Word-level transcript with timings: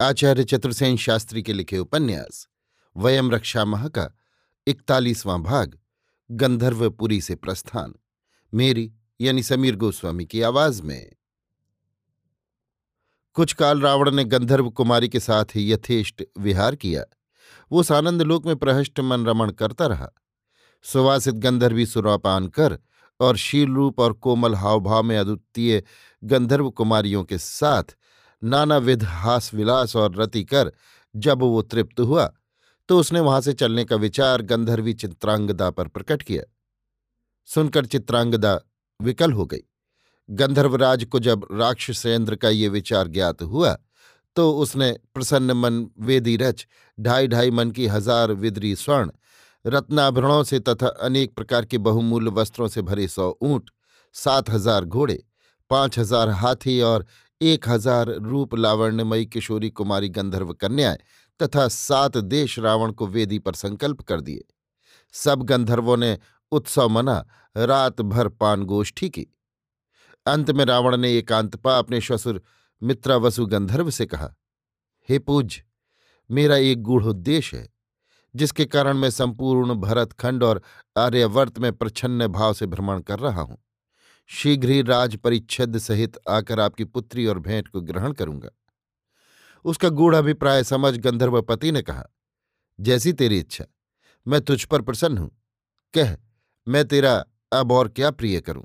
आचार्य 0.00 0.44
चतुर्सेन 0.44 0.96
शास्त्री 0.96 1.42
के 1.42 1.52
लिखे 1.52 1.78
उपन्यास, 1.78 2.48
वयम 2.96 3.30
रक्षा 3.30 3.64
माह 3.64 3.88
का 3.88 4.18
इकतालीसवां 4.66 5.42
भाग, 5.42 5.78
गंधर्वपुरी 6.30 7.20
से 7.20 7.34
प्रस्थान, 7.34 7.94
मेरी 8.54 8.92
यानी 9.20 9.42
समीर 9.42 9.76
गोस्वामी 9.76 10.24
की 10.24 10.42
आवाज़ 10.42 10.82
में। 10.82 11.12
कुछ 13.34 13.52
काल 13.52 13.80
रावण 13.80 14.10
ने 14.10 14.24
गंधर्व 14.24 14.70
कुमारी 14.70 15.08
के 15.08 15.20
साथ 15.20 15.44
यथेष्ट 15.56 16.24
विहार 16.38 16.76
किया। 16.76 17.04
वो 17.72 17.82
सानंद 17.82 18.22
लोक 18.22 18.46
में 18.46 18.56
प्रहष्ट 18.56 19.00
मन 19.00 19.26
रमण 19.26 19.50
करता 19.50 19.86
रहा। 19.86 20.08
सुवासित 20.82 21.34
गंधर्वी 21.34 21.86
सुरापान 21.86 22.48
कर 22.48 22.78
और 23.20 23.36
शील 23.36 23.70
रूप 23.70 24.00
और 24.00 24.12
कोमल 24.12 24.54
हावभाव 24.54 25.02
में 25.02 25.18
अद्वितीय 25.18 25.82
गंधर्व 26.24 26.70
कुमारियों 26.70 27.24
के 27.24 27.38
साथ 27.38 27.96
नानाविध 28.42 29.04
हास 29.04 29.52
विलास 29.54 29.96
और 29.96 30.16
रति 30.16 30.42
कर 30.44 30.72
जब 31.14 31.42
वो 31.42 31.62
तृप्त 31.64 32.00
हुआ 32.00 32.30
तो 32.88 32.98
उसने 32.98 33.20
वहाँ 33.20 33.40
से 33.40 33.52
चलने 33.54 33.84
का 33.84 33.96
विचार 33.98 34.42
गंधर्वी 34.44 34.92
चित्रांगदा 34.94 35.70
पर 35.70 35.88
प्रकट 35.88 36.22
किया। 36.22 36.42
सुनकर 37.48 37.86
चित्रांगदा 37.86 38.58
विकल 39.00 39.32
हो 39.32 39.44
गई। 39.46 39.62
गंधर्वराज 40.28 41.04
को 41.04 41.18
जब 41.20 41.46
राक्षसेंद्र 41.52 42.36
का 42.36 42.48
ये 42.50 42.68
विचार 42.68 43.08
ज्ञात 43.08 43.42
हुआ 43.44 43.76
तो 44.36 44.50
उसने 44.52 44.92
प्रसन्न 45.14 45.52
मन, 45.52 45.86
वेदी 45.98 46.36
रच 46.36 46.66
ढाई 46.98 47.28
ढाई 47.28 47.50
मन 47.50 47.70
की 47.70 47.86
हज़ार 47.86 48.32
विद्री 48.34 48.74
स्वर्ण, 48.76 49.10
रत्नाभरणों 49.64 50.42
से 50.44 50.58
तथा 50.60 50.88
अनेक 51.02 51.34
प्रकार 51.34 51.64
के 51.64 51.78
बहुमूल्य 51.80 52.30
वस्त्रों 52.30 52.68
से 52.68 52.82
भरे 52.82 53.06
सौ 53.08 53.36
ऊँट, 53.42 53.70
सात 54.14 54.50
हज़ार 54.50 54.84
घोड़े, 54.84 55.22
पाँच 55.70 55.98
हज़ार 55.98 56.30
हाथी 56.32 56.80
और 56.82 57.06
एक 57.40 57.68
हज़ार 57.68 58.08
रूप 58.08 58.54
लावण्यमयी 58.54 59.26
किशोरी 59.26 59.70
कुमारी 59.70 60.08
गंधर्व 60.08 60.52
कन्याएँ 60.52 60.98
तथा 61.40 61.66
सात 61.68 62.16
देश 62.16 62.58
रावण 62.58 62.92
को 62.92 63.06
वेदी 63.06 63.38
पर 63.38 63.54
संकल्प 63.54 64.00
कर 64.00 64.20
दिए। 64.20 64.44
सब 65.14 65.42
गंधर्वों 65.42 65.96
ने 65.96 66.18
उत्सव 66.52 66.88
मना, 66.88 67.24
रात 67.56 68.00
भर 68.00 68.28
पान 68.28 68.62
गोष्ठी 68.62 69.08
की। 69.08 69.26
अंत 70.26 70.50
में 70.50 70.64
रावण 70.64 70.96
ने 70.96 71.12
एकांतपा 71.18 71.76
अपने 71.78 72.00
श्वसुर 72.00 72.42
मित्रावसु 72.82 73.46
गंधर्व 73.46 73.90
से 73.90 74.06
कहा, 74.06 74.34
हे 75.08 75.18
पूज्य, 75.18 75.62
मेरा 76.30 76.56
एक 76.56 76.82
गूढ़ 76.82 77.04
उद्देश्य 77.04 77.56
है, 77.56 77.68
जिसके 78.34 78.64
कारण 78.64 78.96
मैं 78.96 79.10
संपूर्ण 79.10 79.74
भरतखंड 79.74 80.42
और 80.42 80.62
आर्यवर्त 80.96 81.58
में 81.58 81.72
प्रछन्न 81.72 82.26
भाव 82.28 82.54
से 82.54 82.66
भ्रमण 82.66 83.00
कर 83.00 83.18
रहा 83.18 83.42
हूँ। 83.42 83.58
शीघ्र 84.26 84.68
ही 84.68 84.82
राज 84.82 85.16
परिच्छेद 85.16 85.78
सहित 85.78 86.18
आकर 86.28 86.60
आपकी 86.60 86.84
पुत्री 86.84 87.26
और 87.26 87.38
भेंट 87.38 87.68
को 87.68 87.80
ग्रहण 87.80 88.12
करूँगा। 88.12 88.48
उसका 89.64 89.88
गूढ़ 89.88 90.14
अभिप्राय 90.14 90.64
समझ 90.64 90.98
गंधर्वपति 90.98 91.72
ने 91.72 91.82
कहा, 91.82 92.04
जैसी 92.80 93.12
तेरी 93.12 93.38
इच्छा, 93.38 93.64
मैं 94.26 94.40
तुझ 94.40 94.64
पर 94.64 94.82
प्रसन्न 94.82 95.18
हूँ। 95.18 95.30
कह, 95.94 96.16
मैं 96.68 96.88
तेरा 96.88 97.24
अब 97.52 97.72
और 97.72 97.88
क्या 97.88 98.10
प्रिय 98.10 98.40
करूँ? 98.40 98.64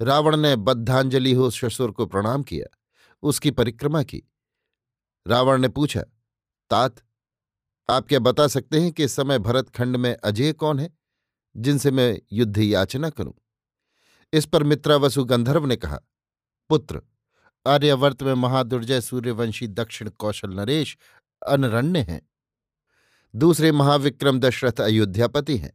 रावण 0.00 0.36
ने 0.36 0.56
बद्धांजलि 0.56 1.32
हो 1.32 1.50
ससुर 1.50 1.90
को 1.90 2.06
प्रणाम 2.06 2.42
किया, 2.42 2.78
उसकी 3.22 3.50
परिक्रमा 3.50 4.02
की। 4.02 4.22
रावण 5.26 5.60
ने 5.60 5.68
पूछा, 5.68 6.00
तात, 6.70 6.96
आप 7.90 8.08
क्या 8.08 8.18
बता 8.18 8.46
सकते 8.46 8.80
हैं 8.80 8.92
कि 8.92 9.04
इस 9.04 9.12
समय 9.12 9.38
भरतखंड 9.38 9.96
में 9.96 10.16
अजय 10.24 10.52
कौन 10.52 10.78
है, 10.78 10.90
जिनसे 11.56 11.90
मैं 11.90 12.20
युद्ध 12.32 12.58
याचना 12.58 13.10
करूँ? 13.10 13.34
इस 14.32 14.46
पर 14.46 14.62
मित्रावसु 14.62 15.24
गंधर्व 15.24 15.66
ने 15.66 15.76
कहा, 15.76 16.00
पुत्र, 16.68 17.02
आर्यवर्त 17.66 18.22
में 18.22 18.34
महादुर्जय 18.34 19.00
सूर्यवंशी 19.00 19.68
दक्षिण 19.68 20.08
कौशल 20.08 20.50
नरेश 20.50 20.98
अनरण्य 21.48 22.00
हैं। 22.00 22.28
दूसरे 23.36 23.72
महाविक्रम 23.72 24.40
दशरथ 24.40 24.80
अयोध्यापति 24.80 25.56
हैं। 25.56 25.72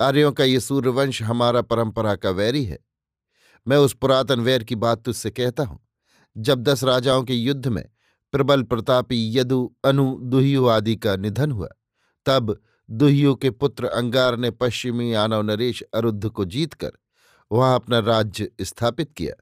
आर्यों 0.00 0.32
का 0.32 0.44
ये 0.44 0.60
सूर्यवंश 0.60 1.22
हमारा 1.22 1.62
परंपरा 1.62 2.16
का 2.16 2.30
वैरी 2.30 2.64
है। 2.64 2.78
मैं 3.68 3.76
उस 3.76 3.94
पुरातन 3.94 4.40
वैर 4.40 4.64
की 4.64 4.74
बात 4.74 5.04
तुझसे 5.04 5.30
कहता 5.30 5.62
हूँ। 5.62 5.88
जब 6.36 6.62
दस 6.62 6.84
राजाओं 6.84 7.22
के 7.22 7.34
युद्ध 7.34 7.68
में 7.68 7.88
प्रबल 8.32 8.62
प्रतापी, 8.62 9.38
यदु, 9.38 9.76
अनु, 9.84 10.18
दुहियु 10.22 10.66
आदि 10.66 10.96
का 10.96 11.16
निधन 11.16 11.50
हुआ, 11.50 11.68
तब 12.26 12.60
दुहियु 12.90 13.34
के 13.34 13.50
पुत्र 13.50 13.86
अंगार 13.86 14.36
ने 14.36 14.50
पश्चिमी 14.50 15.12
आनव 15.12 15.42
नरेश 15.42 15.82
अरुद्ध 15.82 16.28
को 16.28 16.44
जीतकर 16.44 16.92
वहाँ 17.52 17.74
अपना 17.74 17.98
राज्य 17.98 18.50
स्थापित 18.60 19.12
किया, 19.12 19.34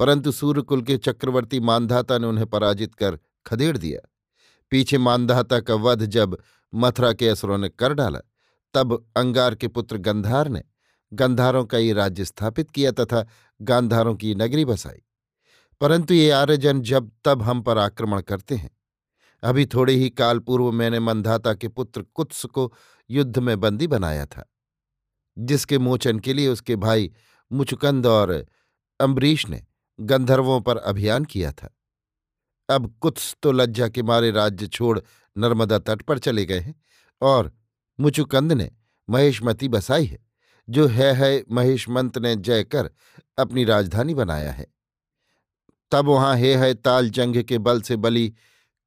परंतु 0.00 0.32
सूर्यकुल 0.32 0.82
के 0.82 0.96
चक्रवर्ती 0.96 1.60
मानधाता 1.60 2.18
ने 2.18 2.26
उन्हें 2.26 2.46
पराजित 2.46 2.94
कर 2.94 3.18
खदेड़ 3.46 3.76
दिया। 3.78 4.00
पीछे 4.70 4.98
मानधाता 4.98 5.60
का 5.60 5.74
वध 5.74 6.04
जब 6.06 6.36
मथुरा 6.74 7.12
के 7.12 7.28
असुरों 7.28 7.58
ने 7.58 7.68
कर 7.68 7.92
डाला, 7.92 8.20
तब 8.74 9.06
अंगार 9.16 9.54
के 9.54 9.68
पुत्र 9.68 9.98
गंधार 9.98 10.48
ने 10.48 10.62
गंधारों 11.12 11.64
का 11.64 11.78
ये 11.78 11.92
राज्य 11.92 12.24
स्थापित 12.24 12.70
किया 12.70 12.90
तथा 12.90 13.24
गांधारों 13.62 14.14
की 14.14 14.34
नगरी 14.34 14.64
बसाई। 14.64 15.02
परंतु 15.80 16.14
ये 16.14 16.30
आर्यजन 16.30 16.80
जब 16.80 17.10
तब 17.24 17.42
हम 17.42 17.62
पर 17.62 17.78
आक्रमण 17.78 18.20
करते 18.20 18.54
हैं। 18.54 18.70
अभी 19.42 19.66
थोड़े 19.66 19.92
ही 19.92 20.10
काल 20.10 20.38
पूर्व 20.38 20.70
मैंने 20.72 21.00
मंधाता 21.00 21.54
के 21.54 21.68
पुत्र 21.68 22.02
कुत्स 22.14 22.44
को 22.46 22.72
युद्ध 23.10 23.38
में 23.38 23.58
बंदी 23.60 23.86
बनाया 23.86 24.26
था। 24.26 24.44
जिसके 25.38 25.78
मोचन 25.78 26.18
के 26.18 26.32
लिए 26.32 26.48
उसके 26.48 26.76
भाई 26.76 27.10
मुचुकंद 27.52 28.06
और 28.06 28.46
अम्बरीश 29.00 29.46
ने 29.48 29.62
गंधर्वों 30.00 30.60
पर 30.60 30.76
अभियान 30.76 31.24
किया 31.24 31.52
था। 31.52 31.74
अब 32.68 32.98
कुत्स 33.00 33.36
तो 33.42 33.52
लज्जा 33.52 33.88
के 33.88 34.02
मारे 34.02 34.30
राज्य 34.30 34.66
छोड़ 34.66 34.98
नर्मदा 35.36 35.78
तट 35.78 36.02
पर 36.02 36.18
चले 36.18 36.44
गए 36.44 36.58
हैं 36.58 36.74
और 37.22 37.52
मुचुकंद 38.00 38.52
ने 38.52 38.70
महेशमती 39.10 39.68
बसाई 39.68 40.06
है, 40.06 40.18
जो 40.68 40.86
है 40.86 41.12
है 41.14 41.44
महेशमंत 41.52 42.18
ने 42.18 42.36
जय 42.36 42.64
कर 42.64 42.90
अपनी 43.38 43.64
राजधानी 43.64 44.14
बनाया 44.14 44.52
है। 44.52 44.66
तब 45.90 46.04
वहाँ 46.04 46.36
हे 46.36 46.54
है 46.54 46.74
ताल 46.74 47.10
जंग 47.10 47.42
के 47.42 47.58
बल 47.58 47.80
से 47.80 47.96
बली 47.96 48.34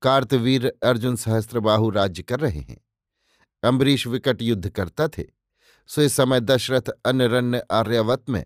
कार्तवीर 0.01 0.73
अर्जुन 0.83 1.15
सहस्त्रबाहु 1.15 1.89
राज्य 1.89 2.23
कर 2.23 2.39
रहे 2.39 2.59
हैं। 2.59 2.77
अम्बरीश 3.63 4.07
विकट 4.07 4.41
युद्ध 4.41 4.69
करता 4.69 5.07
थे। 5.07 5.38
सो 5.89 6.01
इस 6.01 6.13
समय 6.13 6.39
दशरथ 6.39 6.89
अन्यरण्य 7.05 7.63
आर्यावत 7.71 8.29
में 8.29 8.45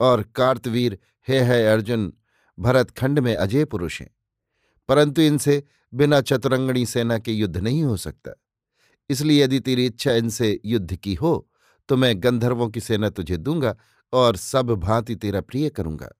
और 0.00 0.22
कार्तवीर 0.22 0.98
हे 1.28 1.38
है 1.40 1.64
अर्जुन 1.66 2.12
भरतखंड 2.58 3.18
में 3.18 3.34
अजय 3.36 3.64
पुरुष 3.64 4.00
हैं। 4.00 4.10
परंतु 4.88 5.22
इनसे 5.22 5.62
बिना 5.94 6.20
चतुरंगणी 6.20 6.86
सेना 6.86 7.18
के 7.18 7.32
युद्ध 7.32 7.56
नहीं 7.56 7.82
हो 7.82 7.96
सकता। 7.96 8.32
इसलिए 9.10 9.44
यदि 9.44 9.60
तेरी 9.60 9.86
इच्छा 9.86 10.12
इनसे 10.12 10.60
युद्ध 10.64 10.96
की 10.96 11.14
हो 11.14 11.50
तो 11.88 11.96
मैं 11.96 12.14
गंधर्वों 12.22 12.68
की 12.68 12.80
सेना 12.80 13.10
तुझे 13.10 13.36
दूँगा 13.36 13.76
और 14.12 14.36
सब 14.36 14.70
भांति 14.70 15.16
तेरा 15.16 15.40
प्रिय 15.40 15.70
करूँगा। 15.70 16.10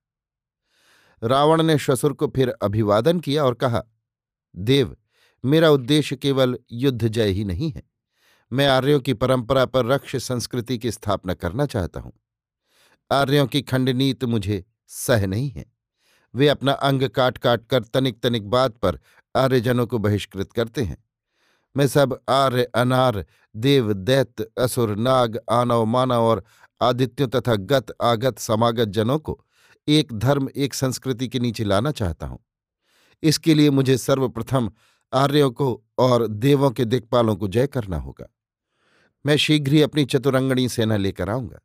रावण 1.22 1.62
ने 1.62 1.78
श्वसुर 1.78 2.12
को 2.12 2.26
फिर 2.26 2.48
अभिवादन 2.62 3.20
किया 3.20 3.44
और 3.44 3.54
कहा, 3.54 3.82
देव, 4.56 4.96
मेरा 5.44 5.70
उद्देश्य 5.70 6.16
केवल 6.16 6.58
युद्ध 6.72 7.08
जय 7.08 7.28
ही 7.28 7.44
नहीं 7.44 7.70
है। 7.70 7.93
मैं 8.54 8.66
आर्यों 8.66 9.00
की 9.00 9.14
परंपरा 9.14 9.64
पर 9.64 9.86
रक्ष 9.86 10.16
संस्कृति 10.16 10.78
की 10.78 10.90
स्थापना 10.90 11.34
करना 11.34 11.66
चाहता 11.66 12.00
हूँ। 12.00 12.12
आर्यों 13.12 13.46
की 13.46 13.62
खंडनीत 13.62 14.24
मुझे 14.24 14.64
सह 14.88 15.26
नहीं 15.26 15.50
है। 15.50 15.72
वे 16.34 16.48
अपना 16.48 16.72
अंग 16.72 17.02
काट 17.02 17.38
काट 17.38 17.66
कर 17.66 17.82
तनिक 17.82 18.20
तनिक 18.22 18.50
बात 18.50 18.76
पर 18.76 18.98
आर्यजनों 19.36 19.86
को 19.86 19.98
बहिष्कृत 19.98 20.52
करते 20.52 20.82
हैं। 20.82 21.04
मैं 21.76 21.86
सब 21.86 22.20
आर्य 22.28 22.64
अनार 22.64 23.26
देव, 23.56 23.92
दैत्य, 23.92 24.46
असुर, 24.58 24.96
नाग, 24.96 25.38
आनव, 25.50 25.84
मानव 25.84 26.22
और 26.22 26.44
आदित्यों 26.82 27.28
तथा 27.28 27.54
गत, 27.54 27.86
आगत, 28.02 28.38
समागत 28.38 28.88
जनों 28.88 29.18
को 29.18 29.44
एक 29.88 30.12
धर्म, 30.12 30.48
एक 30.56 30.74
संस्कृति 30.74 31.28
के 31.28 31.38
नीचे 31.38 31.64
लाना 31.64 31.90
चाहता 31.90 32.26
हूँ। 32.26 32.44
इसके 33.22 33.54
लिए 33.54 33.70
मुझे 33.70 33.98
सर्वप्रथम 33.98 34.72
आर्यों 35.12 35.50
को 35.50 35.84
और 35.98 36.26
देवों 36.26 36.70
के 36.70 36.84
दिक्पालों 36.84 37.36
को 37.36 37.48
जय 37.48 37.66
करना 37.66 37.96
होगा। 37.96 38.33
मैं 39.26 39.36
शीघ्र 39.36 39.72
ही 39.72 39.82
अपनी 39.82 40.04
चतुरंगणी 40.04 40.68
सेना 40.68 40.96
लेकर 40.96 41.30
आऊँगा। 41.30 41.58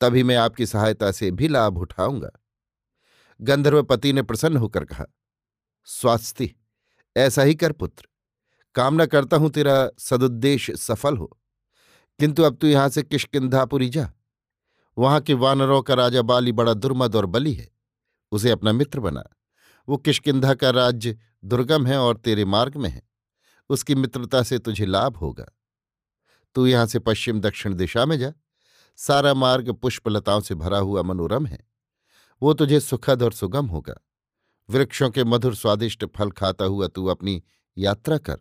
तभी 0.00 0.22
मैं 0.22 0.36
आपकी 0.36 0.66
सहायता 0.66 1.12
से 1.12 1.30
भी 1.30 1.48
लाभ 1.48 1.78
उठाऊँगा। 1.78 2.30
गंधर्वपति 3.40 4.12
ने 4.12 4.22
प्रसन्न 4.22 4.56
होकर 4.56 4.84
कहा 4.84 5.04
स्वास्थ्य 5.84 6.54
ऐसा 7.16 7.42
ही 7.42 7.54
कर 7.54 7.72
पुत्र। 7.72 8.08
कामना 8.74 9.06
करता 9.06 9.36
हूँ 9.36 9.50
तेरा 9.50 9.90
सदुद्देश्य 9.98 10.76
सफल 10.76 11.16
हो। 11.16 11.38
किंतु 12.18 12.42
अब 12.42 12.56
तू 12.56 12.66
यहाँ 12.66 12.88
से 12.88 13.02
किशकिंधापुरी 13.02 13.88
जा। 13.88 14.12
वहाँ 14.98 15.20
के 15.20 15.34
वानरों 15.34 15.82
का 15.82 15.94
राजा 15.94 16.22
बाली 16.22 16.52
बड़ा 16.52 16.74
दुर्मद 16.74 17.16
और 17.16 17.26
बली 17.26 17.54
है। 17.54 17.68
उसे 18.32 18.50
अपना 18.50 18.72
मित्र 18.72 19.00
बना। 19.00 19.24
वो 19.88 19.96
किशकिंधा 19.96 20.54
का 20.54 20.70
राज्य 20.70 21.18
दुर्गम 21.44 21.86
है 21.86 21.98
और 21.98 22.16
तेरे 22.16 22.44
मार्ग 22.44 22.76
में 22.76 22.90
है। 22.90 23.02
उसकी 23.68 23.94
मित्रता 23.94 24.42
से 24.42 24.58
तुझे 24.58 24.86
लाभ 24.86 25.16
होगा। 25.16 25.46
तू 26.54 26.66
यहाँ 26.66 26.86
से 26.86 26.98
पश्चिम 26.98 27.40
दक्षिण 27.40 27.74
दिशा 27.74 28.06
में 28.06 28.18
जा। 28.18 28.32
सारा 28.96 29.34
मार्ग 29.34 29.72
पुष्पलताओं 29.72 30.40
से 30.40 30.54
भरा 30.54 30.78
हुआ 30.78 31.02
मनोरम 31.02 31.46
है। 31.46 31.68
वो 32.42 32.54
तुझे 32.54 32.80
सुखद 32.80 33.22
और 33.22 33.32
सुगम 33.32 33.66
होगा। 33.66 33.94
वृक्षों 34.70 35.10
के 35.10 35.24
मधुर 35.24 35.54
स्वादिष्ट 35.54 36.04
फल 36.04 36.30
खाता 36.30 36.64
हुआ 36.64 36.86
तू 36.86 37.06
अपनी 37.06 37.42
यात्रा 37.78 38.18
कर। 38.18 38.36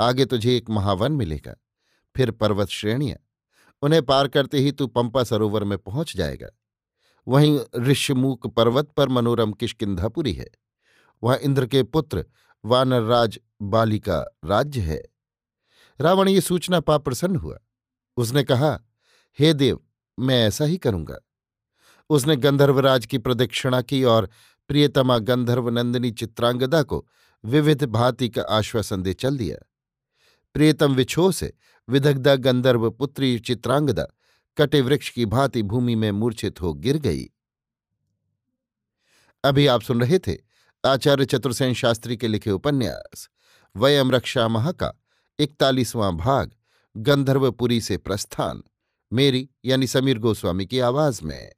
आगे 0.00 0.24
तुझे 0.24 0.56
एक 0.56 0.70
महावन 0.70 1.12
मिलेगा। 1.12 1.54
फिर 2.16 2.30
पर्वत 2.30 2.68
श्रेणियाँ। 2.68 3.18
उन्हें 3.82 4.02
पार 4.02 4.28
करते 4.28 4.58
ही 4.58 4.72
तू 4.72 4.86
पंपा 4.86 5.24
सरोवर 5.24 5.64
में 5.64 5.78
पहुँच 5.78 6.16
जाएगा। 6.16 6.48
वहीं 7.28 7.60
ऋषिमूक 7.76 8.46
पर्वत 8.46 8.90
पर 8.90 9.08
मनोरम 9.08 9.52
किशकिंधापुरी 9.52 10.32
है। 10.32 10.50
वहाँ 11.22 11.38
इंद्र 11.38 11.66
के 11.66 11.82
पुत्र 11.82 12.24
वानरराज 12.64 13.38
बाली 13.62 13.98
का 13.98 14.18
राज्य 14.44 14.80
है। 14.80 15.02
रावण 16.00 16.28
ये 16.28 16.40
सूचना 16.40 16.80
पा 16.80 16.98
प्रसन्न 16.98 17.36
हुआ। 17.36 17.58
उसने 18.16 18.44
कहा, 18.44 18.80
हे 19.38 19.54
देव, 19.54 19.80
मैं 20.18 20.48
ऐसा 20.48 20.64
ही 20.64 20.76
करूँगा। 20.76 21.18
उसने 22.10 22.36
गंधर्वराज 22.36 23.06
की 23.06 23.18
प्रदक्षिणा 23.18 23.82
की 23.82 24.04
और 24.04 24.28
प्रियतमा 24.68 25.18
गंधर्व 25.18 25.68
नंदिनी 25.68 26.10
चित्रांगदा 26.10 26.82
को 26.82 27.06
विविध 27.44 27.84
भांति 27.84 28.28
का 28.28 28.42
आश्वासन 28.42 29.02
दे 29.02 29.14
चल 29.14 29.38
दिया। 29.38 29.56
प्रियतम 30.54 30.94
विछोह 30.94 31.32
से 31.32 31.52
विदग्धा 31.88 32.34
गंधर्व 32.34 32.90
पुत्री 32.90 33.38
चित्रांगदा 33.38 34.06
कटे 34.56 34.80
वृक्ष 34.80 35.10
की 35.10 35.26
भांति 35.26 35.62
भूमि 35.62 35.94
में 35.94 36.10
मूर्छित 36.10 36.60
हो 36.60 36.74
गिर 36.74 36.96
गई। 36.96 37.24
अभी 39.44 39.66
आप 39.66 39.82
सुन 39.82 40.00
रहे 40.00 40.18
थे 40.18 40.36
आचार्य 40.84 41.24
चतुर्सेन 41.24 41.74
शास्त्री 41.74 42.16
के 42.16 42.28
लिखे 42.28 42.50
उपन्यास, 42.50 43.28
वयम 43.76 44.10
रक्षा 44.10 44.48
महा 44.48 44.72
का 44.72 44.92
इकतालीसवां 45.38 46.16
भाग 46.16 46.50
गंधर्वपुरी 46.96 47.80
से 47.80 47.96
प्रस्थान 47.96 48.62
मेरी 49.12 49.48
यानी 49.64 49.86
समीर 49.86 50.18
गोस्वामी 50.18 50.66
की 50.66 50.78
आवाज़ 50.78 51.24
में। 51.24 51.52